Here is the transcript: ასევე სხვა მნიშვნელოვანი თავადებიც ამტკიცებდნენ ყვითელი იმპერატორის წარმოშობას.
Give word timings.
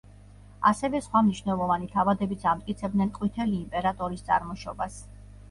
ასევე 0.69 1.01
სხვა 1.07 1.21
მნიშვნელოვანი 1.27 1.89
თავადებიც 1.91 2.47
ამტკიცებდნენ 2.53 3.13
ყვითელი 3.19 3.55
იმპერატორის 3.61 4.27
წარმოშობას. 4.33 4.99